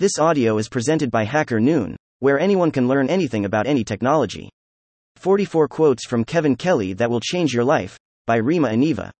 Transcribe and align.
This 0.00 0.18
audio 0.18 0.56
is 0.56 0.70
presented 0.70 1.10
by 1.10 1.24
Hacker 1.24 1.60
Noon, 1.60 1.94
where 2.20 2.40
anyone 2.40 2.70
can 2.70 2.88
learn 2.88 3.10
anything 3.10 3.44
about 3.44 3.66
any 3.66 3.84
technology. 3.84 4.48
44 5.16 5.68
quotes 5.68 6.06
from 6.06 6.24
Kevin 6.24 6.56
Kelly 6.56 6.94
that 6.94 7.10
will 7.10 7.20
change 7.20 7.52
your 7.52 7.64
life, 7.64 7.98
by 8.26 8.36
Rima 8.36 8.68
Aniva. 8.68 9.10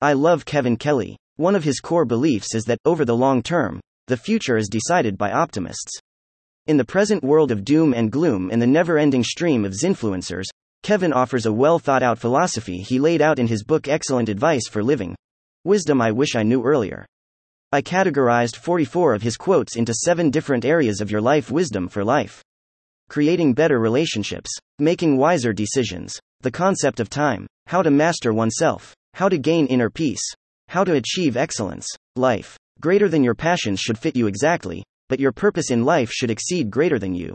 I 0.00 0.14
love 0.14 0.46
Kevin 0.46 0.78
Kelly. 0.78 1.18
One 1.36 1.54
of 1.54 1.62
his 1.62 1.78
core 1.78 2.06
beliefs 2.06 2.54
is 2.54 2.64
that, 2.64 2.78
over 2.86 3.04
the 3.04 3.14
long 3.14 3.42
term, 3.42 3.80
the 4.06 4.16
future 4.16 4.56
is 4.56 4.70
decided 4.70 5.18
by 5.18 5.30
optimists. 5.30 6.00
In 6.66 6.78
the 6.78 6.86
present 6.86 7.22
world 7.22 7.50
of 7.50 7.62
doom 7.62 7.92
and 7.92 8.10
gloom 8.10 8.48
and 8.50 8.62
the 8.62 8.66
never 8.66 8.96
ending 8.96 9.24
stream 9.24 9.66
of 9.66 9.74
zinfluencers, 9.74 10.46
Kevin 10.82 11.12
offers 11.12 11.44
a 11.44 11.52
well 11.52 11.78
thought 11.78 12.02
out 12.02 12.18
philosophy 12.18 12.78
he 12.78 12.98
laid 12.98 13.20
out 13.20 13.38
in 13.38 13.48
his 13.48 13.62
book 13.62 13.88
Excellent 13.88 14.30
Advice 14.30 14.68
for 14.70 14.82
Living 14.82 15.14
Wisdom 15.64 16.00
I 16.00 16.12
Wish 16.12 16.34
I 16.34 16.44
Knew 16.44 16.64
Earlier. 16.64 17.04
I 17.74 17.82
categorized 17.82 18.54
44 18.54 19.14
of 19.14 19.22
his 19.22 19.36
quotes 19.36 19.74
into 19.74 19.92
seven 19.92 20.30
different 20.30 20.64
areas 20.64 21.00
of 21.00 21.10
your 21.10 21.20
life 21.20 21.50
wisdom 21.50 21.88
for 21.88 22.04
life. 22.04 22.40
Creating 23.08 23.52
better 23.52 23.80
relationships, 23.80 24.48
making 24.78 25.16
wiser 25.16 25.52
decisions, 25.52 26.16
the 26.42 26.52
concept 26.52 27.00
of 27.00 27.10
time, 27.10 27.48
how 27.66 27.82
to 27.82 27.90
master 27.90 28.32
oneself, 28.32 28.94
how 29.14 29.28
to 29.28 29.38
gain 29.38 29.66
inner 29.66 29.90
peace, 29.90 30.22
how 30.68 30.84
to 30.84 30.94
achieve 30.94 31.36
excellence, 31.36 31.88
life. 32.14 32.56
Greater 32.80 33.08
than 33.08 33.24
your 33.24 33.34
passions 33.34 33.80
should 33.80 33.98
fit 33.98 34.14
you 34.14 34.28
exactly, 34.28 34.84
but 35.08 35.18
your 35.18 35.32
purpose 35.32 35.72
in 35.72 35.84
life 35.84 36.12
should 36.12 36.30
exceed 36.30 36.70
greater 36.70 37.00
than 37.00 37.12
you. 37.12 37.34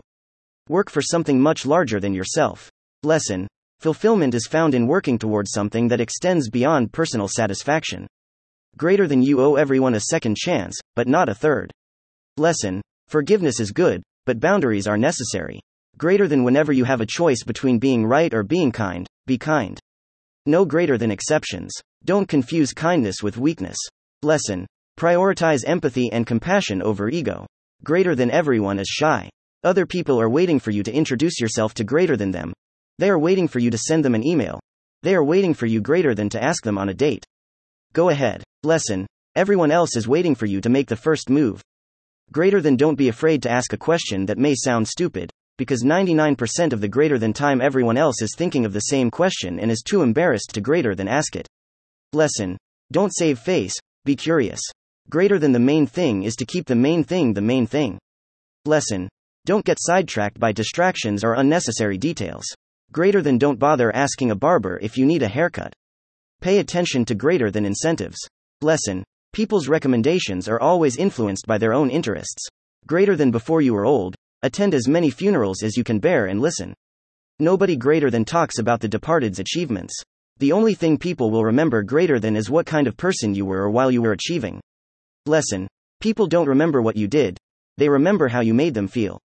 Work 0.70 0.88
for 0.88 1.02
something 1.02 1.38
much 1.38 1.66
larger 1.66 2.00
than 2.00 2.14
yourself. 2.14 2.70
Lesson 3.02 3.46
Fulfillment 3.78 4.34
is 4.34 4.46
found 4.46 4.72
in 4.72 4.86
working 4.86 5.18
towards 5.18 5.52
something 5.52 5.88
that 5.88 6.00
extends 6.00 6.48
beyond 6.48 6.92
personal 6.92 7.28
satisfaction. 7.28 8.06
Greater 8.76 9.06
than 9.06 9.22
you 9.22 9.40
owe 9.40 9.56
everyone 9.56 9.94
a 9.94 10.00
second 10.00 10.36
chance, 10.36 10.78
but 10.96 11.08
not 11.08 11.28
a 11.28 11.34
third. 11.34 11.70
Lesson 12.36 12.80
Forgiveness 13.08 13.58
is 13.60 13.72
good, 13.72 14.02
but 14.24 14.40
boundaries 14.40 14.86
are 14.86 14.96
necessary. 14.96 15.60
Greater 15.98 16.28
than 16.28 16.44
whenever 16.44 16.72
you 16.72 16.84
have 16.84 17.00
a 17.00 17.06
choice 17.06 17.42
between 17.44 17.78
being 17.78 18.06
right 18.06 18.32
or 18.32 18.42
being 18.42 18.70
kind, 18.70 19.06
be 19.26 19.36
kind. 19.36 19.78
No 20.46 20.64
greater 20.64 20.96
than 20.96 21.10
exceptions. 21.10 21.72
Don't 22.04 22.28
confuse 22.28 22.72
kindness 22.72 23.22
with 23.22 23.36
weakness. 23.36 23.76
Lesson 24.22 24.66
Prioritize 24.98 25.64
empathy 25.66 26.10
and 26.12 26.26
compassion 26.26 26.82
over 26.82 27.08
ego. 27.08 27.46
Greater 27.84 28.14
than 28.14 28.30
everyone 28.30 28.78
is 28.78 28.86
shy. 28.86 29.28
Other 29.64 29.86
people 29.86 30.20
are 30.20 30.30
waiting 30.30 30.58
for 30.58 30.70
you 30.70 30.82
to 30.82 30.92
introduce 30.92 31.40
yourself 31.40 31.74
to 31.74 31.84
greater 31.84 32.16
than 32.16 32.30
them. 32.30 32.52
They 32.98 33.10
are 33.10 33.18
waiting 33.18 33.48
for 33.48 33.58
you 33.58 33.70
to 33.70 33.78
send 33.78 34.04
them 34.04 34.14
an 34.14 34.26
email. 34.26 34.60
They 35.02 35.14
are 35.14 35.24
waiting 35.24 35.54
for 35.54 35.66
you 35.66 35.80
greater 35.80 36.14
than 36.14 36.28
to 36.30 36.42
ask 36.42 36.62
them 36.62 36.78
on 36.78 36.88
a 36.88 36.94
date. 36.94 37.24
Go 37.92 38.08
ahead. 38.10 38.44
Lesson 38.62 39.06
Everyone 39.36 39.70
else 39.70 39.96
is 39.96 40.06
waiting 40.06 40.34
for 40.34 40.44
you 40.44 40.60
to 40.60 40.68
make 40.68 40.86
the 40.86 40.94
first 40.94 41.30
move. 41.30 41.62
Greater 42.30 42.60
than 42.60 42.76
don't 42.76 42.94
be 42.94 43.08
afraid 43.08 43.42
to 43.42 43.50
ask 43.50 43.72
a 43.72 43.78
question 43.78 44.26
that 44.26 44.36
may 44.36 44.54
sound 44.54 44.86
stupid, 44.86 45.30
because 45.56 45.82
99% 45.82 46.74
of 46.74 46.82
the 46.82 46.88
greater 46.88 47.18
than 47.18 47.32
time 47.32 47.62
everyone 47.62 47.96
else 47.96 48.20
is 48.20 48.34
thinking 48.36 48.66
of 48.66 48.74
the 48.74 48.80
same 48.80 49.10
question 49.10 49.58
and 49.58 49.70
is 49.70 49.80
too 49.82 50.02
embarrassed 50.02 50.50
to 50.52 50.60
greater 50.60 50.94
than 50.94 51.08
ask 51.08 51.36
it. 51.36 51.48
Lesson 52.12 52.58
Don't 52.92 53.16
save 53.16 53.38
face, 53.38 53.78
be 54.04 54.14
curious. 54.14 54.60
Greater 55.08 55.38
than 55.38 55.52
the 55.52 55.58
main 55.58 55.86
thing 55.86 56.24
is 56.24 56.36
to 56.36 56.44
keep 56.44 56.66
the 56.66 56.74
main 56.74 57.02
thing 57.02 57.32
the 57.32 57.40
main 57.40 57.66
thing. 57.66 57.98
Lesson 58.66 59.08
Don't 59.46 59.64
get 59.64 59.78
sidetracked 59.80 60.38
by 60.38 60.52
distractions 60.52 61.24
or 61.24 61.32
unnecessary 61.32 61.96
details. 61.96 62.44
Greater 62.92 63.22
than 63.22 63.38
don't 63.38 63.58
bother 63.58 63.90
asking 63.96 64.30
a 64.30 64.36
barber 64.36 64.78
if 64.82 64.98
you 64.98 65.06
need 65.06 65.22
a 65.22 65.28
haircut. 65.28 65.72
Pay 66.42 66.58
attention 66.58 67.06
to 67.06 67.14
greater 67.14 67.50
than 67.50 67.64
incentives. 67.64 68.18
Lesson 68.62 69.02
People's 69.32 69.68
recommendations 69.68 70.48
are 70.48 70.60
always 70.60 70.96
influenced 70.96 71.46
by 71.46 71.56
their 71.56 71.72
own 71.72 71.88
interests. 71.88 72.46
Greater 72.86 73.16
than 73.16 73.30
before 73.30 73.62
you 73.62 73.74
are 73.74 73.86
old, 73.86 74.14
attend 74.42 74.74
as 74.74 74.86
many 74.86 75.08
funerals 75.08 75.62
as 75.62 75.76
you 75.76 75.84
can 75.84 75.98
bear 75.98 76.26
and 76.26 76.40
listen. 76.40 76.74
Nobody 77.38 77.74
greater 77.76 78.10
than 78.10 78.24
talks 78.24 78.58
about 78.58 78.80
the 78.80 78.88
departed's 78.88 79.38
achievements. 79.38 79.94
The 80.38 80.52
only 80.52 80.74
thing 80.74 80.98
people 80.98 81.30
will 81.30 81.44
remember 81.44 81.82
greater 81.82 82.20
than 82.20 82.36
is 82.36 82.50
what 82.50 82.66
kind 82.66 82.86
of 82.86 82.96
person 82.98 83.34
you 83.34 83.46
were 83.46 83.70
while 83.70 83.90
you 83.90 84.02
were 84.02 84.12
achieving. 84.12 84.60
Lesson 85.24 85.66
People 86.00 86.26
don't 86.26 86.48
remember 86.48 86.82
what 86.82 86.96
you 86.96 87.08
did, 87.08 87.38
they 87.78 87.88
remember 87.88 88.28
how 88.28 88.40
you 88.40 88.52
made 88.52 88.74
them 88.74 88.88
feel. 88.88 89.18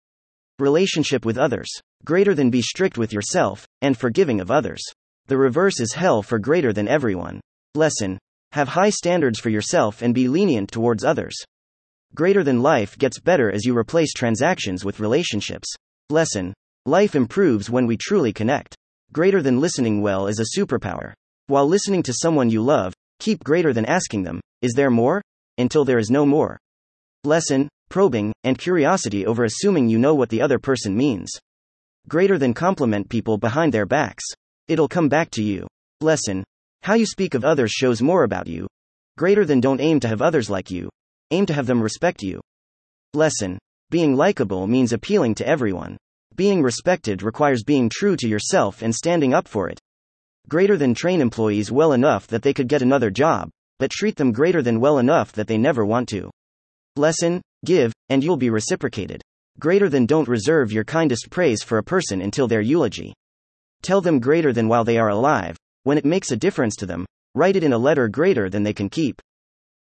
Relationship 0.59 1.25
with 1.25 1.37
others. 1.37 1.69
Greater 2.05 2.33
than 2.33 2.49
be 2.49 2.61
strict 2.61 2.97
with 2.97 3.11
yourself, 3.11 3.67
and 3.81 3.97
forgiving 3.97 4.39
of 4.39 4.49
others. 4.49 4.81
The 5.27 5.37
reverse 5.37 5.81
is 5.81 5.91
hell 5.91 6.21
for 6.21 6.39
greater 6.39 6.71
than 6.71 6.87
everyone. 6.87 7.41
Lesson 7.73 8.17
have 8.55 8.69
high 8.69 8.89
standards 8.89 9.37
for 9.37 9.49
yourself 9.49 10.01
and 10.01 10.15
be 10.15 10.29
lenient 10.29 10.71
towards 10.71 11.03
others. 11.03 11.35
Greater 12.15 12.41
than 12.41 12.61
life 12.61 12.97
gets 12.97 13.19
better 13.19 13.51
as 13.51 13.65
you 13.65 13.77
replace 13.77 14.13
transactions 14.13 14.85
with 14.85 15.01
relationships. 15.01 15.67
Lesson 16.09 16.53
Life 16.85 17.15
improves 17.15 17.69
when 17.69 17.85
we 17.85 17.97
truly 17.97 18.31
connect. 18.31 18.73
Greater 19.11 19.41
than 19.41 19.59
listening 19.59 20.01
well 20.01 20.27
is 20.27 20.39
a 20.39 20.57
superpower. 20.57 21.11
While 21.47 21.67
listening 21.67 22.01
to 22.03 22.13
someone 22.13 22.49
you 22.49 22.61
love, 22.61 22.93
keep 23.19 23.43
greater 23.43 23.73
than 23.73 23.85
asking 23.85 24.23
them, 24.23 24.39
Is 24.61 24.73
there 24.73 24.89
more? 24.89 25.21
until 25.57 25.83
there 25.83 25.99
is 25.99 26.09
no 26.09 26.25
more. 26.25 26.57
Lesson 27.25 27.67
Probing, 27.89 28.31
and 28.45 28.57
curiosity 28.57 29.25
over 29.25 29.43
assuming 29.43 29.89
you 29.89 29.99
know 29.99 30.15
what 30.15 30.29
the 30.29 30.41
other 30.41 30.59
person 30.59 30.95
means. 30.95 31.29
Greater 32.07 32.37
than 32.37 32.53
compliment 32.53 33.09
people 33.09 33.37
behind 33.37 33.73
their 33.73 33.85
backs. 33.85 34.23
It'll 34.69 34.87
come 34.87 35.09
back 35.09 35.29
to 35.31 35.43
you. 35.43 35.67
Lesson 36.01 36.43
how 36.85 36.93
you 36.93 37.05
speak 37.07 37.33
of 37.33 37.43
others 37.43 37.71
shows 37.71 37.99
more 37.99 38.23
about 38.25 38.45
you. 38.45 38.67
Greater 39.17 39.43
than 39.43 39.59
don't 39.59 39.81
aim 39.81 39.99
to 39.99 40.07
have 40.07 40.21
others 40.21 40.51
like 40.51 40.69
you. 40.69 40.87
Aim 41.31 41.47
to 41.47 41.53
have 41.53 41.65
them 41.65 41.81
respect 41.81 42.21
you. 42.21 42.39
Lesson 43.15 43.57
Being 43.89 44.15
likable 44.15 44.67
means 44.67 44.93
appealing 44.93 45.33
to 45.35 45.47
everyone. 45.47 45.97
Being 46.35 46.61
respected 46.61 47.23
requires 47.23 47.63
being 47.63 47.89
true 47.89 48.15
to 48.17 48.27
yourself 48.27 48.83
and 48.83 48.93
standing 48.93 49.33
up 49.33 49.47
for 49.47 49.67
it. 49.67 49.79
Greater 50.47 50.77
than 50.77 50.93
train 50.93 51.21
employees 51.21 51.71
well 51.71 51.93
enough 51.93 52.27
that 52.27 52.43
they 52.43 52.53
could 52.53 52.67
get 52.67 52.83
another 52.83 53.09
job, 53.09 53.49
but 53.79 53.89
treat 53.89 54.15
them 54.15 54.31
greater 54.31 54.61
than 54.61 54.79
well 54.79 54.99
enough 54.99 55.31
that 55.31 55.47
they 55.47 55.57
never 55.57 55.83
want 55.83 56.07
to. 56.09 56.29
Lesson 56.97 57.41
Give, 57.65 57.91
and 58.09 58.23
you'll 58.23 58.37
be 58.37 58.51
reciprocated. 58.51 59.23
Greater 59.57 59.89
than 59.89 60.05
don't 60.05 60.27
reserve 60.27 60.71
your 60.71 60.83
kindest 60.83 61.31
praise 61.31 61.63
for 61.63 61.79
a 61.79 61.83
person 61.83 62.21
until 62.21 62.47
their 62.47 62.61
eulogy. 62.61 63.11
Tell 63.81 64.01
them 64.01 64.19
greater 64.19 64.53
than 64.53 64.67
while 64.67 64.83
they 64.83 64.99
are 64.99 65.09
alive, 65.09 65.57
when 65.85 65.97
it 65.97 66.03
makes 66.05 66.31
a 66.31 66.35
difference 66.35 66.75
to 66.75 66.85
them, 66.85 67.05
write 67.35 67.55
it 67.55 67.63
in 67.63 67.73
a 67.73 67.77
letter 67.77 68.07
greater 68.07 68.49
than 68.49 68.63
they 68.63 68.73
can 68.73 68.89
keep. 68.89 69.21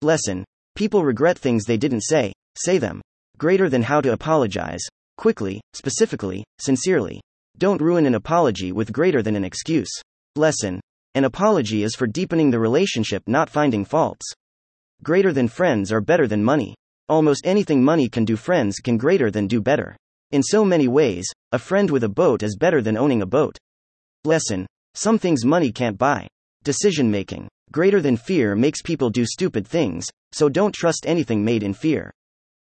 Lesson 0.02 0.46
People 0.76 1.04
regret 1.04 1.38
things 1.38 1.66
they 1.66 1.76
didn't 1.76 2.06
say, 2.06 2.32
say 2.58 2.78
them. 2.78 3.02
Greater 3.38 3.68
than 3.70 3.84
how 3.84 4.00
to 4.00 4.14
apologize. 4.14 4.80
Quickly, 5.18 5.60
specifically, 5.74 6.46
sincerely. 6.58 7.20
Don't 7.58 7.82
ruin 7.82 8.06
an 8.06 8.16
apology 8.16 8.72
with 8.72 8.94
greater 8.94 9.22
than 9.22 9.36
an 9.36 9.44
excuse. 9.44 9.92
Lesson 10.38 10.80
An 11.16 11.26
apology 11.26 11.84
is 11.84 11.96
for 11.96 12.08
deepening 12.08 12.50
the 12.50 12.60
relationship, 12.60 13.24
not 13.28 13.50
finding 13.50 13.84
faults. 13.84 14.26
Greater 15.04 15.34
than 15.34 15.50
friends 15.50 15.92
are 15.92 16.00
better 16.00 16.28
than 16.28 16.42
money. 16.42 16.76
Almost 17.10 17.46
anything 17.46 17.84
money 17.84 18.08
can 18.08 18.24
do, 18.24 18.38
friends 18.38 18.78
can 18.78 18.96
greater 18.96 19.30
than 19.30 19.48
do 19.48 19.60
better. 19.60 19.98
In 20.32 20.44
so 20.44 20.64
many 20.64 20.88
ways, 20.88 21.26
a 21.52 21.60
friend 21.60 21.92
with 21.92 22.06
a 22.06 22.10
boat 22.24 22.42
is 22.42 22.56
better 22.56 22.82
than 22.82 22.96
owning 22.96 23.22
a 23.22 23.26
boat. 23.26 23.58
Lesson 24.24 24.66
some 24.96 25.20
things 25.20 25.46
money 25.46 25.72
can't 25.72 25.98
buy. 25.98 26.28
Decision 26.64 27.10
making. 27.10 27.48
Greater 27.72 28.02
than 28.02 28.18
fear 28.18 28.56
makes 28.56 28.82
people 28.82 29.10
do 29.10 29.26
stupid 29.26 29.66
things, 29.68 30.08
so 30.32 30.50
don't 30.50 30.74
trust 30.74 31.06
anything 31.08 31.44
made 31.44 31.64
in 31.64 31.74
fear. 31.74 32.12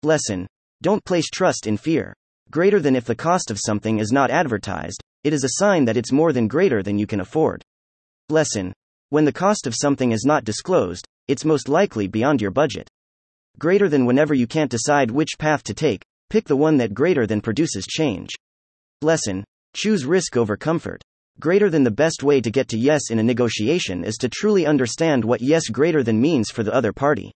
Lesson. 0.03 0.47
Don't 0.81 1.03
place 1.05 1.29
trust 1.29 1.67
in 1.67 1.77
fear. 1.77 2.13
Greater 2.51 2.79
than 2.79 2.95
if 2.95 3.05
the 3.05 3.15
cost 3.15 3.51
of 3.51 3.59
something 3.59 3.99
is 3.99 4.11
not 4.11 4.31
advertised, 4.31 5.01
it 5.23 5.33
is 5.33 5.43
a 5.43 5.53
sign 5.53 5.85
that 5.85 5.97
it's 5.97 6.11
more 6.11 6.31
than 6.31 6.47
greater 6.47 6.83
than 6.83 6.97
you 6.97 7.07
can 7.07 7.19
afford. 7.19 7.63
Lesson. 8.29 8.73
When 9.09 9.25
the 9.25 9.33
cost 9.33 9.67
of 9.67 9.75
something 9.75 10.11
is 10.11 10.25
not 10.25 10.43
disclosed, 10.43 11.05
it's 11.27 11.45
most 11.45 11.67
likely 11.67 12.07
beyond 12.07 12.41
your 12.41 12.51
budget. 12.51 12.87
Greater 13.57 13.89
than 13.89 14.05
whenever 14.05 14.33
you 14.33 14.47
can't 14.47 14.71
decide 14.71 15.11
which 15.11 15.37
path 15.39 15.63
to 15.63 15.73
take, 15.73 16.03
pick 16.29 16.45
the 16.45 16.55
one 16.55 16.77
that 16.77 16.93
greater 16.93 17.25
than 17.25 17.41
produces 17.41 17.85
change. 17.85 18.29
Lesson. 19.01 19.43
Choose 19.75 20.05
risk 20.05 20.37
over 20.37 20.55
comfort. 20.55 21.01
Greater 21.39 21.69
than 21.69 21.83
the 21.83 21.91
best 21.91 22.23
way 22.23 22.39
to 22.39 22.49
get 22.49 22.69
to 22.69 22.77
yes 22.77 23.11
in 23.11 23.19
a 23.19 23.23
negotiation 23.23 24.05
is 24.05 24.15
to 24.15 24.29
truly 24.29 24.65
understand 24.65 25.25
what 25.25 25.41
yes 25.41 25.67
greater 25.67 26.01
than 26.01 26.21
means 26.21 26.49
for 26.49 26.63
the 26.63 26.73
other 26.73 26.93
party. 26.93 27.31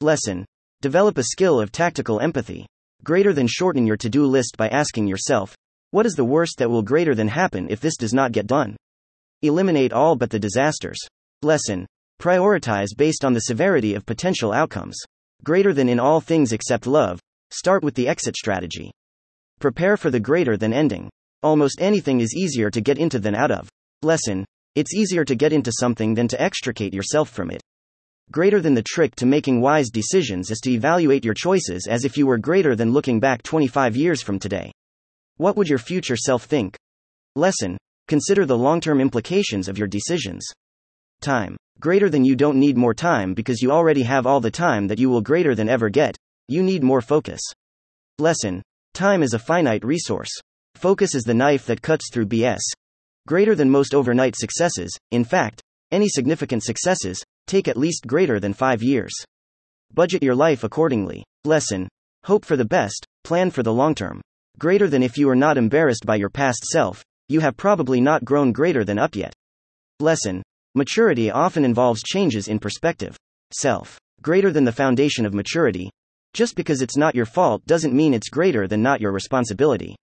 Lesson 0.00 0.44
Develop 0.80 1.18
a 1.18 1.24
skill 1.24 1.60
of 1.60 1.70
tactical 1.70 2.20
empathy. 2.20 2.66
Greater 3.04 3.32
than 3.32 3.46
shorten 3.46 3.86
your 3.86 3.96
to 3.96 4.08
do 4.08 4.24
list 4.24 4.56
by 4.56 4.68
asking 4.68 5.06
yourself, 5.06 5.56
What 5.92 6.06
is 6.06 6.14
the 6.14 6.24
worst 6.24 6.58
that 6.58 6.68
will 6.68 6.82
greater 6.82 7.14
than 7.14 7.28
happen 7.28 7.68
if 7.70 7.80
this 7.80 7.96
does 7.96 8.12
not 8.12 8.32
get 8.32 8.48
done? 8.48 8.76
Eliminate 9.42 9.92
all 9.92 10.16
but 10.16 10.30
the 10.30 10.38
disasters. 10.38 10.98
Lesson 11.42 11.86
Prioritize 12.20 12.88
based 12.96 13.24
on 13.24 13.34
the 13.34 13.42
severity 13.42 13.94
of 13.94 14.04
potential 14.04 14.52
outcomes. 14.52 14.96
Greater 15.44 15.72
than 15.72 15.88
in 15.88 16.00
all 16.00 16.20
things 16.20 16.52
except 16.52 16.88
love, 16.88 17.20
start 17.50 17.84
with 17.84 17.94
the 17.94 18.08
exit 18.08 18.36
strategy. 18.36 18.90
Prepare 19.60 19.96
for 19.96 20.10
the 20.10 20.18
greater 20.18 20.56
than 20.56 20.72
ending. 20.72 21.08
Almost 21.42 21.80
anything 21.80 22.20
is 22.20 22.34
easier 22.34 22.68
to 22.68 22.80
get 22.80 22.98
into 22.98 23.20
than 23.20 23.36
out 23.36 23.52
of. 23.52 23.68
Lesson 24.02 24.44
It's 24.74 24.92
easier 24.92 25.24
to 25.24 25.36
get 25.36 25.52
into 25.52 25.70
something 25.72 26.14
than 26.14 26.26
to 26.28 26.42
extricate 26.42 26.92
yourself 26.92 27.30
from 27.30 27.52
it. 27.52 27.62
Greater 28.32 28.60
than 28.60 28.74
the 28.74 28.82
trick 28.82 29.14
to 29.16 29.26
making 29.26 29.60
wise 29.60 29.88
decisions 29.88 30.50
is 30.50 30.58
to 30.60 30.72
evaluate 30.72 31.24
your 31.24 31.34
choices 31.34 31.86
as 31.88 32.04
if 32.04 32.18
you 32.18 32.26
were 32.26 32.38
greater 32.38 32.74
than 32.74 32.92
looking 32.92 33.20
back 33.20 33.44
25 33.44 33.96
years 33.96 34.20
from 34.20 34.40
today. 34.40 34.72
What 35.36 35.56
would 35.56 35.68
your 35.68 35.78
future 35.78 36.16
self 36.16 36.44
think? 36.44 36.76
Lesson 37.36 37.78
Consider 38.08 38.44
the 38.44 38.58
long 38.58 38.80
term 38.80 39.00
implications 39.00 39.68
of 39.68 39.78
your 39.78 39.86
decisions. 39.86 40.44
Time. 41.20 41.56
Greater 41.78 42.10
than 42.10 42.24
you 42.24 42.34
don't 42.34 42.58
need 42.58 42.76
more 42.76 42.94
time 42.94 43.32
because 43.32 43.62
you 43.62 43.70
already 43.70 44.02
have 44.02 44.26
all 44.26 44.40
the 44.40 44.50
time 44.50 44.88
that 44.88 44.98
you 44.98 45.08
will 45.08 45.20
greater 45.20 45.54
than 45.54 45.68
ever 45.68 45.88
get. 45.88 46.16
You 46.48 46.64
need 46.64 46.82
more 46.82 47.00
focus. 47.00 47.40
Lesson 48.18 48.60
Time 48.92 49.22
is 49.22 49.34
a 49.34 49.38
finite 49.38 49.84
resource. 49.84 50.30
Focus 50.78 51.16
is 51.16 51.24
the 51.24 51.34
knife 51.34 51.66
that 51.66 51.82
cuts 51.82 52.08
through 52.08 52.26
BS. 52.26 52.60
Greater 53.26 53.56
than 53.56 53.68
most 53.68 53.96
overnight 53.96 54.36
successes, 54.36 54.96
in 55.10 55.24
fact, 55.24 55.60
any 55.90 56.08
significant 56.08 56.62
successes, 56.62 57.20
take 57.48 57.66
at 57.66 57.76
least 57.76 58.06
greater 58.06 58.38
than 58.38 58.52
five 58.52 58.80
years. 58.80 59.12
Budget 59.92 60.22
your 60.22 60.36
life 60.36 60.62
accordingly. 60.62 61.24
Lesson 61.44 61.88
Hope 62.26 62.44
for 62.44 62.56
the 62.56 62.64
best, 62.64 63.04
plan 63.24 63.50
for 63.50 63.64
the 63.64 63.72
long 63.72 63.92
term. 63.92 64.20
Greater 64.60 64.86
than 64.86 65.02
if 65.02 65.18
you 65.18 65.28
are 65.28 65.34
not 65.34 65.58
embarrassed 65.58 66.06
by 66.06 66.14
your 66.14 66.30
past 66.30 66.62
self, 66.66 67.02
you 67.28 67.40
have 67.40 67.56
probably 67.56 68.00
not 68.00 68.24
grown 68.24 68.52
greater 68.52 68.84
than 68.84 69.00
up 69.00 69.16
yet. 69.16 69.32
Lesson 69.98 70.44
Maturity 70.76 71.28
often 71.28 71.64
involves 71.64 72.04
changes 72.04 72.46
in 72.46 72.60
perspective. 72.60 73.16
Self. 73.52 73.98
Greater 74.22 74.52
than 74.52 74.64
the 74.64 74.70
foundation 74.70 75.26
of 75.26 75.34
maturity. 75.34 75.90
Just 76.34 76.54
because 76.54 76.82
it's 76.82 76.96
not 76.96 77.16
your 77.16 77.26
fault 77.26 77.66
doesn't 77.66 77.96
mean 77.96 78.14
it's 78.14 78.28
greater 78.28 78.68
than 78.68 78.80
not 78.80 79.00
your 79.00 79.10
responsibility. 79.10 79.96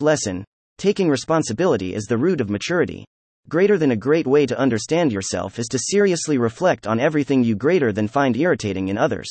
Lesson 0.00 0.44
Taking 0.76 1.08
responsibility 1.08 1.94
is 1.94 2.04
the 2.04 2.18
root 2.18 2.42
of 2.42 2.50
maturity. 2.50 3.06
Greater 3.48 3.78
than 3.78 3.92
a 3.92 3.96
great 3.96 4.26
way 4.26 4.44
to 4.44 4.58
understand 4.58 5.10
yourself 5.10 5.58
is 5.58 5.68
to 5.68 5.78
seriously 5.78 6.36
reflect 6.36 6.86
on 6.86 7.00
everything 7.00 7.42
you 7.42 7.54
greater 7.54 7.92
than 7.92 8.06
find 8.06 8.36
irritating 8.36 8.88
in 8.88 8.98
others. 8.98 9.26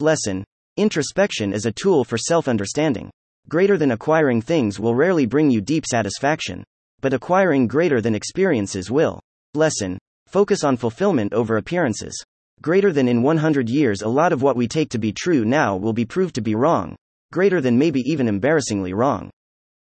Lesson 0.00 0.44
Introspection 0.78 1.52
is 1.52 1.66
a 1.66 1.72
tool 1.72 2.04
for 2.04 2.16
self 2.16 2.48
understanding. 2.48 3.10
Greater 3.50 3.76
than 3.76 3.90
acquiring 3.90 4.40
things 4.40 4.80
will 4.80 4.94
rarely 4.94 5.26
bring 5.26 5.50
you 5.50 5.60
deep 5.60 5.84
satisfaction, 5.84 6.64
but 7.02 7.12
acquiring 7.12 7.66
greater 7.66 8.00
than 8.00 8.14
experiences 8.14 8.90
will. 8.90 9.20
Lesson 9.52 9.98
Focus 10.26 10.64
on 10.64 10.78
fulfillment 10.78 11.34
over 11.34 11.58
appearances. 11.58 12.14
Greater 12.62 12.94
than 12.94 13.08
in 13.08 13.22
100 13.22 13.68
years, 13.68 14.00
a 14.00 14.08
lot 14.08 14.32
of 14.32 14.40
what 14.40 14.56
we 14.56 14.66
take 14.66 14.88
to 14.88 14.98
be 14.98 15.12
true 15.12 15.44
now 15.44 15.76
will 15.76 15.92
be 15.92 16.06
proved 16.06 16.34
to 16.36 16.40
be 16.40 16.54
wrong. 16.54 16.96
Greater 17.30 17.60
than 17.60 17.76
maybe 17.76 18.00
even 18.06 18.26
embarrassingly 18.26 18.94
wrong. 18.94 19.30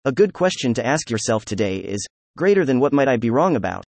A 0.06 0.12
good 0.12 0.32
question 0.32 0.72
to 0.72 0.86
ask 0.86 1.10
yourself 1.10 1.44
today 1.44 1.76
is 1.76 2.06
greater 2.38 2.64
than 2.64 2.80
what 2.80 2.94
might 2.94 3.06
I 3.06 3.18
be 3.18 3.28
wrong 3.28 3.54
about? 3.54 3.84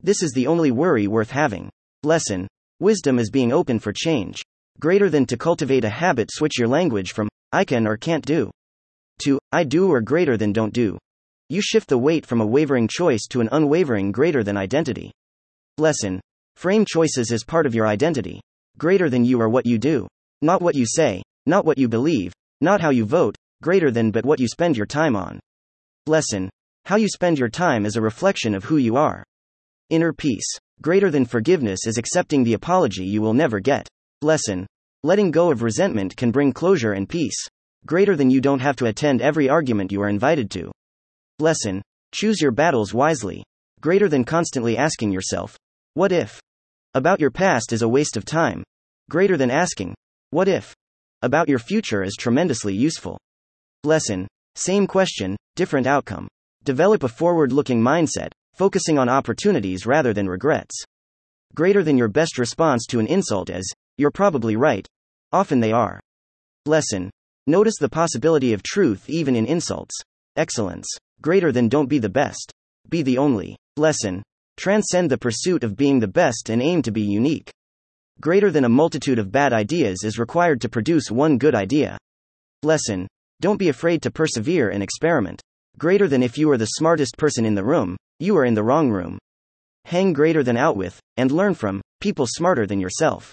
This 0.00 0.22
is 0.22 0.30
the 0.30 0.46
only 0.46 0.70
worry 0.70 1.08
worth 1.08 1.32
having. 1.32 1.68
Lesson 2.04 2.46
Wisdom 2.78 3.18
is 3.18 3.32
being 3.32 3.52
open 3.52 3.80
for 3.80 3.92
change. 3.92 4.42
Greater 4.78 5.10
than 5.10 5.26
to 5.26 5.36
cultivate 5.36 5.84
a 5.84 5.88
habit, 5.88 6.30
switch 6.30 6.56
your 6.56 6.68
language 6.68 7.10
from 7.10 7.28
I 7.50 7.64
can 7.64 7.88
or 7.88 7.96
can't 7.96 8.24
do 8.24 8.52
to 9.24 9.40
I 9.50 9.64
do 9.64 9.90
or 9.90 10.00
greater 10.00 10.36
than 10.36 10.52
don't 10.52 10.72
do. 10.72 10.96
You 11.48 11.60
shift 11.60 11.88
the 11.88 11.98
weight 11.98 12.26
from 12.26 12.40
a 12.40 12.46
wavering 12.46 12.86
choice 12.86 13.26
to 13.30 13.40
an 13.40 13.48
unwavering 13.50 14.12
greater 14.12 14.44
than 14.44 14.56
identity. 14.56 15.10
Lesson 15.78 16.20
Frame 16.54 16.84
choices 16.84 17.32
as 17.32 17.42
part 17.42 17.66
of 17.66 17.74
your 17.74 17.88
identity. 17.88 18.40
Greater 18.78 19.10
than 19.10 19.24
you 19.24 19.40
are 19.40 19.48
what 19.48 19.66
you 19.66 19.78
do. 19.78 20.06
Not 20.42 20.62
what 20.62 20.76
you 20.76 20.86
say, 20.86 21.24
not 21.44 21.64
what 21.64 21.76
you 21.76 21.88
believe, 21.88 22.32
not 22.60 22.80
how 22.80 22.90
you 22.90 23.04
vote, 23.04 23.34
greater 23.62 23.90
than 23.90 24.10
but 24.10 24.24
what 24.24 24.40
you 24.40 24.48
spend 24.48 24.76
your 24.76 24.86
time 24.86 25.14
on. 25.14 25.40
Lesson 26.06 26.48
How 26.86 26.96
you 26.96 27.08
spend 27.08 27.38
your 27.38 27.48
time 27.48 27.84
is 27.84 27.96
a 27.96 28.00
reflection 28.00 28.54
of 28.54 28.64
who 28.64 28.76
you 28.76 28.96
are. 28.96 29.22
Inner 29.90 30.12
peace. 30.12 30.46
Greater 30.80 31.10
than 31.10 31.26
forgiveness 31.26 31.86
is 31.86 31.98
accepting 31.98 32.42
the 32.42 32.54
apology 32.54 33.04
you 33.04 33.20
will 33.20 33.34
never 33.34 33.60
get. 33.60 33.88
Lesson 34.22 34.66
Letting 35.02 35.30
go 35.30 35.50
of 35.50 35.62
resentment 35.62 36.16
can 36.16 36.30
bring 36.30 36.52
closure 36.52 36.92
and 36.92 37.08
peace. 37.08 37.36
Greater 37.86 38.16
than 38.16 38.30
you 38.30 38.40
don't 38.40 38.60
have 38.60 38.76
to 38.76 38.86
attend 38.86 39.22
every 39.22 39.48
argument 39.48 39.92
you 39.92 40.02
are 40.02 40.08
invited 40.08 40.50
to. 40.50 40.70
Lesson 41.38 41.82
Choose 42.12 42.40
your 42.40 42.50
battles 42.50 42.92
wisely. 42.92 43.42
Greater 43.80 44.08
than 44.08 44.24
constantly 44.24 44.76
asking 44.76 45.12
yourself, 45.12 45.56
What 45.94 46.12
if? 46.12 46.40
About 46.94 47.20
your 47.20 47.30
past 47.30 47.72
is 47.72 47.82
a 47.82 47.88
waste 47.88 48.16
of 48.16 48.24
time. 48.24 48.62
Greater 49.08 49.36
than 49.36 49.50
asking, 49.50 49.94
What 50.30 50.48
if? 50.48 50.74
About 51.22 51.48
your 51.48 51.58
future 51.58 52.02
is 52.02 52.16
tremendously 52.18 52.74
useful. 52.74 53.18
Lesson 53.84 54.26
Same 54.56 54.86
question, 54.86 55.36
different 55.56 55.86
outcome. 55.86 56.28
Develop 56.64 57.02
a 57.02 57.08
forward 57.08 57.50
looking 57.50 57.80
mindset, 57.80 58.30
focusing 58.52 58.98
on 58.98 59.08
opportunities 59.08 59.86
rather 59.86 60.12
than 60.12 60.28
regrets. 60.28 60.74
Greater 61.54 61.82
than 61.82 61.96
your 61.96 62.08
best 62.08 62.36
response 62.36 62.84
to 62.86 63.00
an 63.00 63.06
insult 63.06 63.48
is, 63.48 63.72
You're 63.96 64.10
probably 64.10 64.54
right. 64.54 64.86
Often 65.32 65.60
they 65.60 65.72
are. 65.72 65.98
Lesson 66.66 67.10
Notice 67.46 67.78
the 67.78 67.88
possibility 67.88 68.52
of 68.52 68.62
truth 68.62 69.08
even 69.08 69.34
in 69.34 69.46
insults. 69.46 69.94
Excellence. 70.36 70.86
Greater 71.22 71.50
than 71.50 71.70
don't 71.70 71.88
be 71.88 71.98
the 71.98 72.08
best. 72.08 72.52
Be 72.90 73.00
the 73.00 73.16
only. 73.16 73.56
Lesson 73.78 74.22
Transcend 74.58 75.10
the 75.10 75.16
pursuit 75.16 75.64
of 75.64 75.76
being 75.76 76.00
the 76.00 76.06
best 76.06 76.50
and 76.50 76.60
aim 76.60 76.82
to 76.82 76.90
be 76.90 77.00
unique. 77.00 77.50
Greater 78.20 78.50
than 78.50 78.64
a 78.64 78.68
multitude 78.68 79.18
of 79.18 79.32
bad 79.32 79.54
ideas 79.54 80.04
is 80.04 80.18
required 80.18 80.60
to 80.60 80.68
produce 80.68 81.10
one 81.10 81.38
good 81.38 81.54
idea. 81.54 81.96
Lesson 82.62 83.08
don't 83.40 83.56
be 83.56 83.70
afraid 83.70 84.02
to 84.02 84.10
persevere 84.10 84.68
and 84.68 84.82
experiment. 84.82 85.40
Greater 85.78 86.06
than 86.06 86.22
if 86.22 86.36
you 86.36 86.50
are 86.50 86.58
the 86.58 86.76
smartest 86.76 87.16
person 87.16 87.46
in 87.46 87.54
the 87.54 87.64
room, 87.64 87.96
you 88.18 88.36
are 88.36 88.44
in 88.44 88.54
the 88.54 88.62
wrong 88.62 88.90
room. 88.90 89.18
Hang 89.86 90.12
greater 90.12 90.42
than 90.42 90.58
out 90.58 90.76
with, 90.76 91.00
and 91.16 91.32
learn 91.32 91.54
from, 91.54 91.80
people 92.00 92.26
smarter 92.28 92.66
than 92.66 92.78
yourself. 92.78 93.32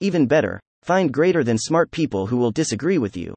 Even 0.00 0.26
better, 0.26 0.60
find 0.84 1.12
greater 1.12 1.42
than 1.42 1.58
smart 1.58 1.90
people 1.90 2.26
who 2.26 2.36
will 2.36 2.52
disagree 2.52 2.98
with 2.98 3.16
you. 3.16 3.34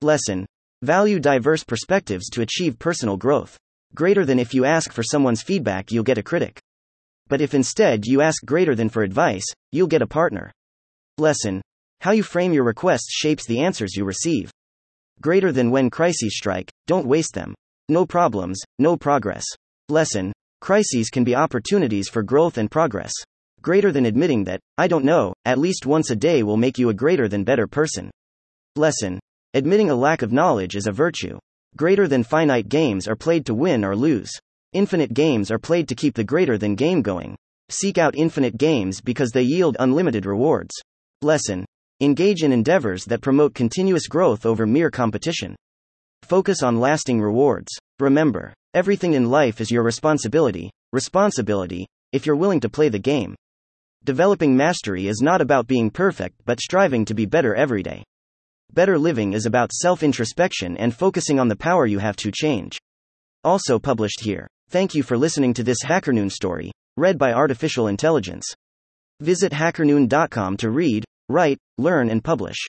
Lesson 0.00 0.46
Value 0.82 1.18
diverse 1.18 1.64
perspectives 1.64 2.28
to 2.30 2.42
achieve 2.42 2.78
personal 2.78 3.16
growth. 3.16 3.56
Greater 3.94 4.24
than 4.24 4.38
if 4.38 4.54
you 4.54 4.64
ask 4.64 4.92
for 4.92 5.02
someone's 5.02 5.42
feedback, 5.42 5.90
you'll 5.90 6.02
get 6.04 6.18
a 6.18 6.22
critic. 6.22 6.60
But 7.28 7.40
if 7.40 7.54
instead 7.54 8.06
you 8.06 8.20
ask 8.20 8.44
greater 8.44 8.74
than 8.74 8.88
for 8.88 9.02
advice, 9.02 9.44
you'll 9.70 9.86
get 9.86 10.02
a 10.02 10.06
partner. 10.06 10.52
Lesson 11.18 11.62
How 12.00 12.12
you 12.12 12.22
frame 12.22 12.52
your 12.52 12.64
requests 12.64 13.12
shapes 13.12 13.46
the 13.46 13.60
answers 13.60 13.96
you 13.96 14.04
receive 14.04 14.50
greater 15.22 15.52
than 15.52 15.70
when 15.70 15.88
crises 15.88 16.36
strike, 16.36 16.70
don't 16.86 17.06
waste 17.06 17.32
them. 17.32 17.54
No 17.88 18.04
problems, 18.04 18.60
no 18.78 18.96
progress. 18.98 19.44
Lesson 19.88 20.32
Crises 20.60 21.10
can 21.10 21.24
be 21.24 21.34
opportunities 21.34 22.08
for 22.08 22.22
growth 22.22 22.56
and 22.56 22.70
progress. 22.70 23.12
Greater 23.62 23.90
than 23.90 24.06
admitting 24.06 24.44
that, 24.44 24.60
I 24.78 24.86
don't 24.86 25.04
know, 25.04 25.34
at 25.44 25.58
least 25.58 25.86
once 25.86 26.10
a 26.10 26.16
day 26.16 26.42
will 26.42 26.56
make 26.56 26.78
you 26.78 26.88
a 26.88 26.94
greater 26.94 27.26
than 27.26 27.42
better 27.42 27.66
person. 27.66 28.10
Lesson 28.76 29.18
Admitting 29.54 29.90
a 29.90 29.94
lack 29.94 30.22
of 30.22 30.32
knowledge 30.32 30.76
is 30.76 30.86
a 30.86 30.92
virtue. 30.92 31.38
Greater 31.76 32.06
than 32.06 32.22
finite 32.22 32.68
games 32.68 33.08
are 33.08 33.16
played 33.16 33.44
to 33.46 33.54
win 33.54 33.84
or 33.84 33.96
lose. 33.96 34.30
Infinite 34.72 35.14
games 35.14 35.50
are 35.50 35.58
played 35.58 35.88
to 35.88 35.94
keep 35.94 36.14
the 36.14 36.22
greater 36.22 36.56
than 36.56 36.74
game 36.74 37.02
going. 37.02 37.36
Seek 37.68 37.98
out 37.98 38.16
infinite 38.16 38.56
games 38.56 39.00
because 39.00 39.30
they 39.30 39.42
yield 39.42 39.76
unlimited 39.80 40.26
rewards. 40.26 40.74
Lesson 41.22 41.64
Engage 42.02 42.42
in 42.42 42.50
endeavors 42.50 43.04
that 43.04 43.20
promote 43.20 43.54
continuous 43.54 44.08
growth 44.08 44.44
over 44.44 44.66
mere 44.66 44.90
competition. 44.90 45.54
Focus 46.24 46.60
on 46.60 46.80
lasting 46.80 47.20
rewards. 47.20 47.68
Remember, 48.00 48.52
everything 48.74 49.12
in 49.12 49.30
life 49.30 49.60
is 49.60 49.70
your 49.70 49.84
responsibility, 49.84 50.68
responsibility, 50.92 51.86
if 52.12 52.26
you're 52.26 52.34
willing 52.34 52.58
to 52.58 52.68
play 52.68 52.88
the 52.88 52.98
game. 52.98 53.36
Developing 54.02 54.56
mastery 54.56 55.06
is 55.06 55.22
not 55.22 55.40
about 55.40 55.68
being 55.68 55.92
perfect 55.92 56.34
but 56.44 56.58
striving 56.60 57.04
to 57.04 57.14
be 57.14 57.24
better 57.24 57.54
every 57.54 57.84
day. 57.84 58.02
Better 58.72 58.98
living 58.98 59.32
is 59.32 59.46
about 59.46 59.70
self 59.72 60.02
introspection 60.02 60.76
and 60.78 60.92
focusing 60.92 61.38
on 61.38 61.46
the 61.46 61.54
power 61.54 61.86
you 61.86 62.00
have 62.00 62.16
to 62.16 62.32
change. 62.32 62.78
Also 63.44 63.78
published 63.78 64.22
here. 64.24 64.48
Thank 64.70 64.96
you 64.96 65.04
for 65.04 65.16
listening 65.16 65.54
to 65.54 65.62
this 65.62 65.84
HackerNoon 65.84 66.32
story, 66.32 66.72
read 66.96 67.16
by 67.16 67.32
Artificial 67.32 67.86
Intelligence. 67.86 68.52
Visit 69.20 69.52
hackerNoon.com 69.52 70.56
to 70.56 70.70
read, 70.70 71.04
write, 71.32 71.58
learn, 71.78 72.10
and 72.10 72.22
publish. 72.22 72.68